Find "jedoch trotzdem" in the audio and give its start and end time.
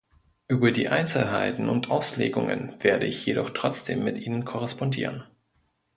3.23-4.03